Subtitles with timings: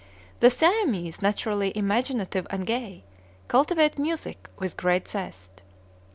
[0.39, 3.03] The Siamese, naturally imaginative and gay,
[3.47, 5.61] cultivate music with great zest.